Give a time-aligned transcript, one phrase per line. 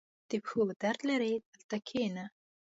[0.29, 2.25] •د پښو درد لرې؟ دلته کښېنه.